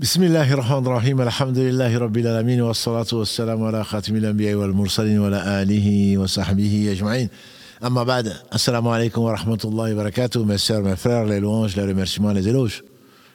[0.00, 5.62] بسم الله الرحمن الرحيم الحمد لله رب العالمين والصلاة والسلام على خاتم الأنبياء والمرسلين وعلى
[5.62, 7.28] آله وصحبه أجمعين
[7.84, 12.32] أما بعد السلام عليكم ورحمة الله وبركاته mes sœurs, mes frères, les louanges, les remerciements,
[12.32, 12.84] les éloges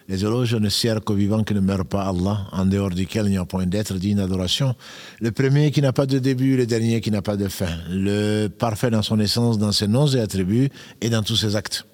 [0.08, 3.32] les éloges ne servent qu'au vivant qui ne meurt pas Allah, en dehors duquel il
[3.32, 4.76] n'y a point d'être digne d'adoration.
[5.20, 7.70] Le premier qui n'a pas de début, le dernier qui n'a pas de fin.
[7.90, 11.86] Le parfait dans son essence, dans ses noms et attributs et dans tous ses actes.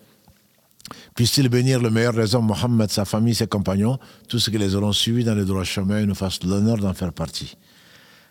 [1.16, 3.98] Puisse-t-il bénir le meilleur des hommes, Mohammed, sa famille, ses compagnons,
[4.28, 6.94] tous ceux qui les auront suivis dans le droit chemin et nous fassent l'honneur d'en
[6.94, 7.57] faire partie.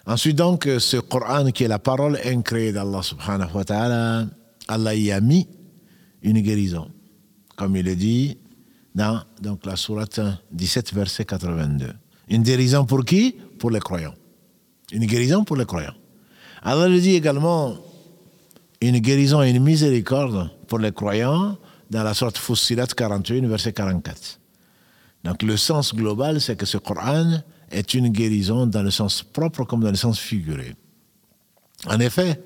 [0.06, 4.26] Ensuite donc, ce Coran qui est la parole incréée d'Allah subhanahu wa ta'ala,
[4.68, 5.48] Allah y a mis
[6.22, 6.88] une guérison.
[7.56, 8.38] Comme il est dit
[8.94, 10.20] dans donc, la sourate
[10.52, 11.92] 17, verset 82.
[12.28, 13.36] Une guérison pour qui?
[13.58, 14.14] Pour les croyants.
[14.92, 15.94] Une guérison pour les croyants.
[16.62, 17.74] Allah le dit également,
[18.80, 21.58] une guérison et une miséricorde pour les croyants
[21.90, 24.40] dans la sorte Fussilat 41, verset 44.
[25.24, 27.40] Donc le sens global, c'est que ce Coran
[27.70, 30.74] est une guérison dans le sens propre comme dans le sens figuré.
[31.86, 32.40] En effet,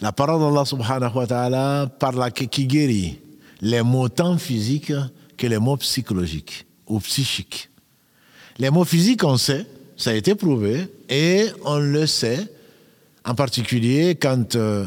[0.00, 3.20] la parole d'Allah subhanahu wa ta'ala parle qui guérit
[3.60, 4.92] les mots tant physiques
[5.36, 7.70] que les mots psychologiques ou psychiques.
[8.58, 12.52] Les mots physiques, on sait, ça a été prouvé, et on le sait,
[13.24, 14.86] en particulier quand euh,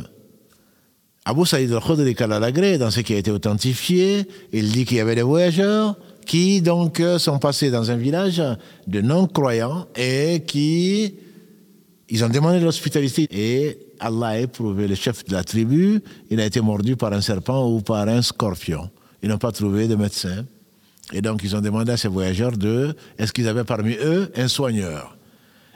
[1.28, 5.16] Abu Saïd al-Khudri Kalalagré, dans ce qui a été authentifié, il dit qu'il y avait
[5.16, 8.44] des voyageurs qui donc sont passés dans un village
[8.86, 11.16] de non-croyants et qui
[12.10, 13.28] ils ont demandé l'hospitalité.
[13.32, 17.22] Et Allah a éprouvé le chef de la tribu, il a été mordu par un
[17.22, 18.92] serpent ou par un scorpion.
[19.24, 20.46] Ils n'ont pas trouvé de médecin.
[21.12, 24.48] Et donc ils ont demandé à ces voyageurs de, est-ce qu'ils avaient parmi eux un
[24.48, 25.18] soigneur?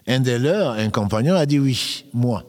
[0.06, 2.46] Un de leurs, un compagnon, a dit oui, moi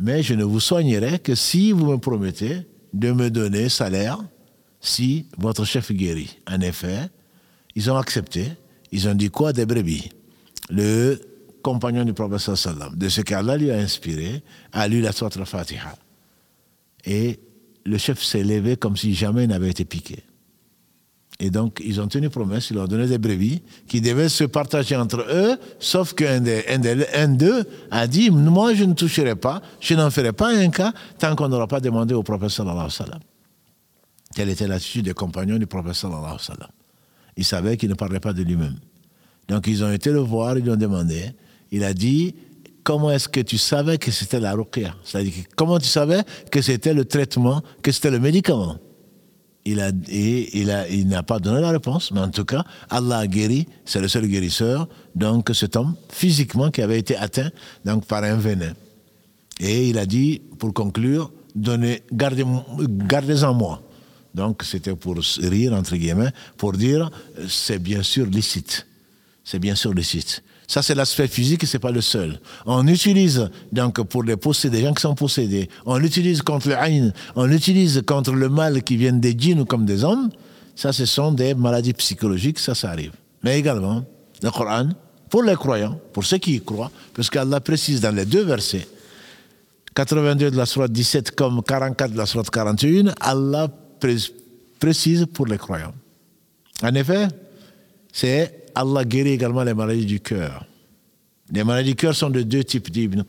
[0.00, 4.18] mais je ne vous soignerai que si vous me promettez de me donner salaire
[4.80, 6.38] si votre chef guérit.
[6.50, 7.10] En effet,
[7.76, 8.48] ils ont accepté.
[8.90, 10.08] Ils ont dit quoi Des brebis?
[10.70, 11.20] Le
[11.62, 12.50] compagnon du prophète
[12.96, 15.94] de ce qu'Allah lui a inspiré, a lu la sourate Fatiha.
[17.04, 17.38] Et
[17.84, 20.24] le chef s'est levé comme si jamais il n'avait été piqué.
[21.42, 24.44] Et donc, ils ont tenu promesse, ils leur ont donné des brebis qui devaient se
[24.44, 30.10] partager entre eux, sauf qu'un d'eux a dit Moi, je ne toucherai pas, je n'en
[30.10, 32.90] ferai pas un cas tant qu'on n'aura pas demandé au prophète sallallahu.
[34.34, 36.70] Quelle était l'attitude des compagnons du prophète sallallahu alayhi wa sallam?
[37.38, 38.76] Il savait qu'il ne parlait pas de lui-même.
[39.48, 41.30] Donc, ils ont été le voir, ils lui ont demandé.
[41.72, 42.34] Il a dit
[42.84, 44.94] Comment est-ce que tu savais que c'était la ruqya?
[45.04, 48.76] C'est-à-dire, comment tu savais que c'était le traitement, que c'était le médicament?
[49.64, 53.26] Il a, il, il n'a pas donné la réponse, mais en tout cas, Allah a
[53.26, 57.50] guéri, c'est le seul guérisseur, donc cet homme, physiquement, qui avait été atteint
[57.84, 58.72] donc, par un venin.
[59.60, 63.82] Et il a dit, pour conclure, gardez, gardez-en moi.
[64.34, 67.10] Donc c'était pour rire, entre guillemets, pour dire,
[67.48, 68.86] c'est bien sûr licite.
[69.44, 70.42] C'est bien sûr licite.
[70.70, 72.38] Ça, c'est l'aspect physique, c'est pas le seul.
[72.64, 76.78] On utilise, donc, pour les posséder, des gens qui sont possédés, on l'utilise contre le
[76.78, 80.30] haïn, on l'utilise contre le mal qui vient des djinns comme des hommes.
[80.76, 83.10] Ça, ce sont des maladies psychologiques, ça, ça arrive.
[83.42, 84.04] Mais également,
[84.44, 84.90] le Coran,
[85.28, 88.86] pour les croyants, pour ceux qui y croient, parce qu'Allah précise dans les deux versets,
[89.96, 93.66] 82 de la Sourate 17 comme 44 de la Sourate 41, Allah
[94.78, 95.94] précise pour les croyants.
[96.84, 97.26] En effet,
[98.12, 100.64] c'est Allah guérit également les maladies du cœur.
[101.52, 103.22] Les maladies du cœur sont de deux types, dit Ibn.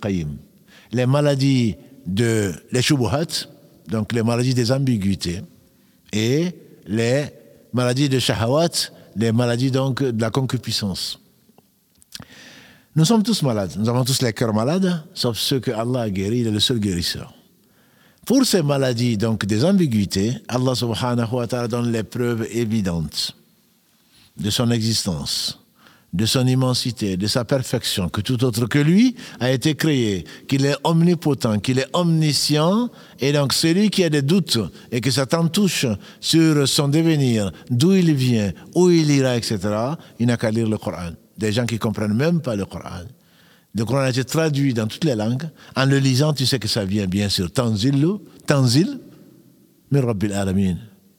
[0.91, 1.75] Les maladies
[2.05, 3.47] de les shubuhat,
[3.87, 5.41] donc les maladies des ambiguïtés,
[6.13, 6.51] et
[6.85, 7.25] les
[7.73, 11.19] maladies de shahawat, les maladies de la concupiscence.
[12.95, 16.09] Nous sommes tous malades, nous avons tous les cœurs malades, sauf ceux que Allah a
[16.09, 17.33] guéris, il est le seul guérisseur.
[18.25, 23.35] Pour ces maladies donc des ambiguïtés, Allah subhanahu wa ta'ala donne les preuves évidentes
[24.41, 25.59] de son existence,
[26.13, 30.66] de son immensité, de sa perfection, que tout autre que lui a été créé, qu'il
[30.66, 34.59] est omnipotent, qu'il est omniscient, et donc celui qui a des doutes
[34.91, 35.85] et que Satan touche
[36.19, 39.59] sur son devenir, d'où il vient, où il ira, etc.,
[40.19, 41.12] il n'a qu'à lire le Coran.
[41.38, 43.05] Des gens qui ne comprennent même pas le Coran.
[43.73, 45.49] Le Coran a été traduit dans toutes les langues.
[45.78, 47.49] En le lisant, tu sais que ça vient bien sûr.
[47.52, 48.05] Tanzil,
[48.46, 48.99] Tanzil,
[49.91, 50.76] mais Rabbil Alamin,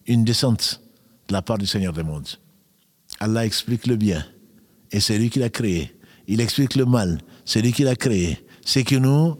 [0.06, 0.82] une descente
[1.28, 2.28] de la part du Seigneur des mondes.
[3.22, 4.26] Allah explique le bien.
[4.90, 5.94] Et c'est lui qui l'a créé.
[6.26, 7.20] Il explique le mal.
[7.44, 8.44] C'est lui qui l'a créé.
[8.66, 9.36] C'est que nous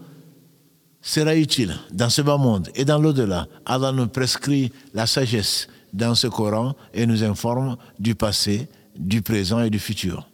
[1.01, 3.45] sera utile dans ce bas monde et dans l'au-delà.
[3.65, 9.61] Allah nous prescrit la sagesse dans ce Coran et nous informe du passé, du présent
[9.61, 10.29] et du futur.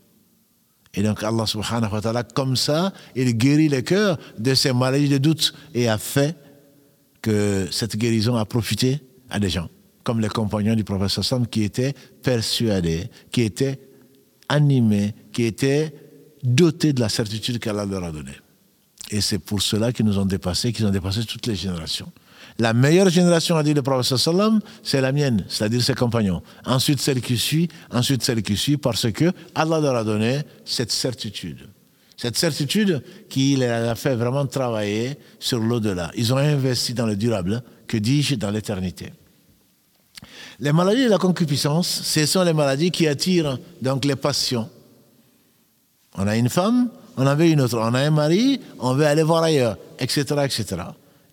[0.94, 5.10] Et donc Allah subhanahu wa ta'ala, comme ça, il guérit les cœurs de ces maladies
[5.10, 6.36] de doute et a fait
[7.24, 9.00] que cette guérison a profité
[9.32, 9.70] à des gens
[10.10, 13.80] comme les compagnons du prophète Sassam qui étaient persuadés, qui étaient
[14.48, 15.94] animés, qui étaient
[16.42, 18.40] dotés de la certitude qu'Allah leur a donnée.
[19.12, 22.12] Et c'est pour cela qu'ils nous ont dépassés, qu'ils ont dépassé toutes les générations.
[22.58, 26.42] La meilleure génération, a dit le prophète sallam, c'est la mienne, c'est-à-dire ses compagnons.
[26.66, 30.92] Ensuite celle qui suit, ensuite celle qui suit, parce que Allah leur a donné cette
[30.92, 31.70] certitude.
[32.18, 36.10] Cette certitude qui les a fait vraiment travailler sur l'au-delà.
[36.16, 39.12] Ils ont investi dans le durable, que dis-je, dans l'éternité.
[40.60, 44.70] Les maladies de la concupiscence, ce sont les maladies qui attirent donc les passions.
[46.16, 47.78] On a une femme, on en veut une autre.
[47.80, 50.84] On a un mari, on veut aller voir ailleurs, etc., etc.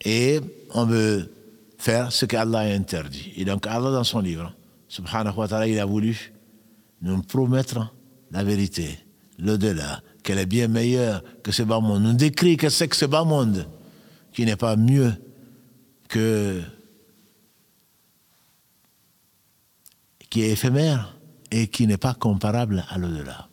[0.04, 0.40] Et
[0.74, 1.30] on veut
[1.78, 3.32] faire ce qu'Allah a interdit.
[3.36, 4.52] Et donc Allah, dans son livre,
[4.88, 6.32] subhanahu wa ta'ala, il a voulu
[7.02, 7.92] nous promettre
[8.30, 8.98] la vérité,
[9.38, 12.02] l'au-delà, qu'elle est bien meilleure que ce bas monde.
[12.02, 13.66] Nous décrit que c'est que ce bas monde
[14.32, 15.12] qui n'est pas mieux
[16.08, 16.60] que
[20.36, 21.16] qui est éphémère
[21.50, 23.48] et qui n'est pas comparable à l'au-delà.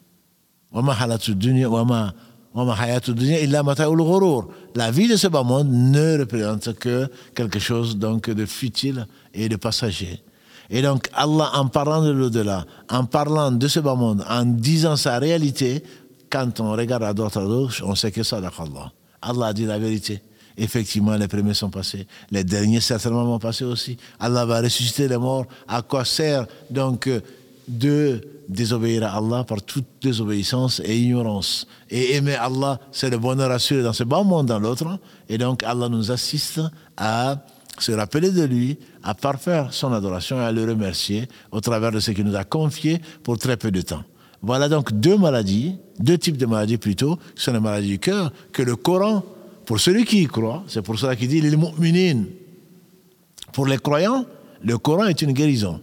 [4.74, 9.48] La vie de ce bas monde ne représente que quelque chose donc de futile et
[9.48, 10.22] de passager.
[10.68, 14.96] Et donc Allah, en parlant de l'au-delà, en parlant de ce bas monde, en disant
[14.96, 15.82] sa réalité,
[16.28, 18.92] quand on regarde à droite à gauche, on sait que ça Allah.
[19.22, 20.20] Allah dit la vérité.
[20.56, 22.06] Effectivement, les premiers sont passés.
[22.30, 23.96] Les derniers certainement vont passer aussi.
[24.20, 25.46] Allah va ressusciter les morts.
[25.66, 27.10] À quoi sert donc
[27.66, 31.66] de désobéir à Allah par toute désobéissance et ignorance?
[31.90, 34.98] Et aimer Allah, c'est le bonheur assuré dans ce bon monde, dans l'autre.
[35.28, 36.60] Et donc Allah nous assiste
[36.96, 37.36] à
[37.78, 41.98] se rappeler de lui, à parfaire son adoration et à le remercier au travers de
[41.98, 44.04] ce qu'il nous a confié pour très peu de temps.
[44.42, 48.30] Voilà donc deux maladies, deux types de maladies plutôt, qui sont les maladies du cœur,
[48.52, 49.24] que le Coran,
[49.66, 52.24] pour celui qui y croit, c'est pour cela qu'il dit les mu'minin.
[53.52, 54.24] Pour les croyants,
[54.62, 55.80] le Coran est une guérison.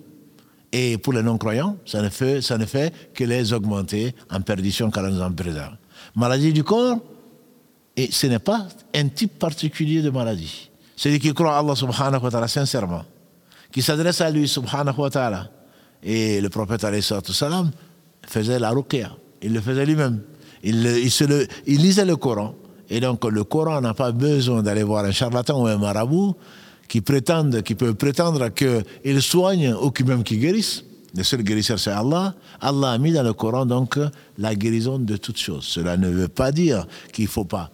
[0.71, 4.89] Et pour les non-croyants, ça ne fait, ça ne fait que les augmenter en perdition
[4.89, 5.75] car nous en préserve.
[6.15, 6.99] Maladie du corps,
[7.95, 10.69] et ce n'est pas un type particulier de maladie.
[10.95, 13.03] Celui qui croit à Allah subhanahu wa ta'ala sincèrement,
[13.71, 15.51] qui s'adresse à lui subhanahu wa ta'ala.
[16.03, 17.71] Et le prophète alayhi salam
[18.25, 19.11] faisait la ruqya,
[19.41, 20.21] il le faisait lui-même.
[20.63, 22.55] Il, il, il lisait le Coran.
[22.93, 26.35] Et donc le Coran n'a pas besoin d'aller voir un charlatan ou un marabout
[26.89, 30.83] qui prétendent, qui peuvent prétendre qu'ils soignent ou même qu'ils guérissent.
[31.15, 32.35] Le seul guérisseur, c'est Allah.
[32.59, 33.97] Allah a mis dans le Coran donc
[34.37, 35.63] la guérison de toutes choses.
[35.63, 37.71] Cela ne veut pas dire qu'il ne faut pas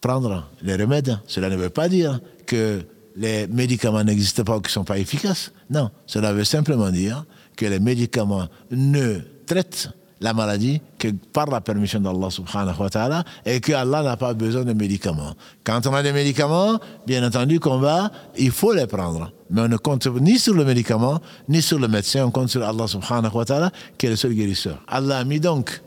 [0.00, 1.18] prendre les remèdes.
[1.26, 2.80] Cela ne veut pas dire que
[3.16, 5.52] les médicaments n'existent pas ou qu'ils ne sont pas efficaces.
[5.68, 7.26] Non, cela veut simplement dire
[7.56, 9.90] que les médicaments ne traitent
[10.24, 14.32] la maladie que par la permission d'Allah subhanahu wa ta'ala et que Allah n'a pas
[14.32, 15.34] besoin de médicaments.
[15.62, 19.30] Quand on a des médicaments, bien entendu qu'on va, il faut les prendre.
[19.50, 22.66] Mais on ne compte ni sur le médicament, ni sur le médecin, on compte sur
[22.66, 24.82] Allah subhanahu wa ta'ala qui est le seul guérisseur.
[24.88, 25.82] Allah a mis donc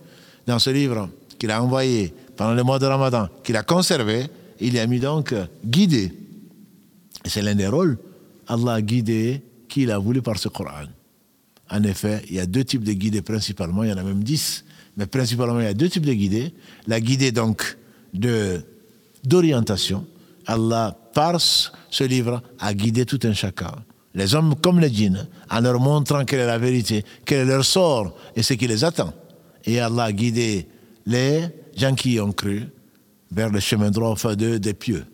[0.46, 4.28] dans ce livre qu'il a envoyé pendant le mois de Ramadan, qu'il a conservé,
[4.60, 5.34] il a mis donc
[5.66, 6.14] guidé.
[7.26, 7.98] Et c'est l'un des rôles.
[8.48, 10.86] Allah a guidé qui il a voulu par ce Coran.
[11.70, 14.24] En effet, il y a deux types de guidés principalement, il y en a même
[14.24, 14.64] dix,
[14.96, 16.54] mais principalement il y a deux types de guidés.
[16.88, 17.78] La guidée donc
[18.14, 18.62] de,
[19.24, 20.06] d'orientation.
[20.46, 23.72] Allah, par ce livre, a guidé tout un chacun.
[24.16, 27.66] Les hommes comme les djinns, en leur montrant quelle est la vérité, quel est leur
[27.66, 29.14] sort et ce qui les attend.
[29.66, 30.68] Et Allah a guidé
[31.06, 31.44] les
[31.76, 32.64] gens qui ont cru
[33.32, 35.06] vers le chemin droit de, des pieux.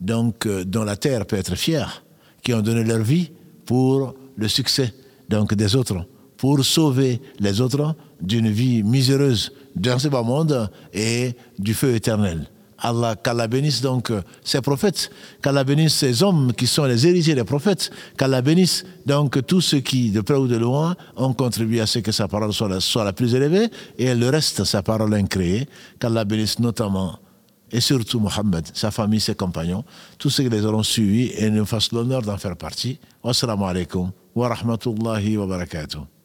[0.00, 2.04] Donc, euh, dont la terre peut être fière,
[2.42, 3.30] qui ont donné leur vie
[3.66, 4.94] pour le succès
[5.28, 6.06] donc des autres,
[6.36, 12.48] pour sauver les autres d'une vie miséreuse dans ce bas monde et du feu éternel.
[12.80, 14.12] Allah, qu'Allah bénisse donc
[14.44, 15.10] ses prophètes,
[15.42, 19.80] qu'Allah bénisse ces hommes qui sont les héritiers des prophètes, qu'Allah bénisse donc tous ceux
[19.80, 23.12] qui, de près ou de loin, ont contribué à ce que sa parole soit la,
[23.12, 23.68] plus élevée
[23.98, 25.68] et le reste, sa parole incréée,
[25.98, 27.18] qu'Allah bénisse notamment
[27.70, 29.84] et surtout Mohammed, sa famille, ses compagnons,
[30.16, 32.98] tous ceux qui les auront suivis et nous fassent l'honneur d'en faire partie.
[33.22, 34.10] Wassalamu alaikum.
[34.38, 36.17] ورحمة الله وبركاته.